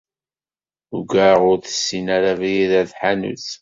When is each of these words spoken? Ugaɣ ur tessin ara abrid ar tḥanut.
Ugaɣ 0.97 1.39
ur 1.49 1.57
tessin 1.59 2.07
ara 2.15 2.31
abrid 2.33 2.71
ar 2.79 2.85
tḥanut. 2.91 3.47